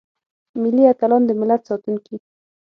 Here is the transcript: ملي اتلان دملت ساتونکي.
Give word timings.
ملي 0.61 0.83
اتلان 0.93 1.23
دملت 1.29 1.61
ساتونکي. 1.69 2.15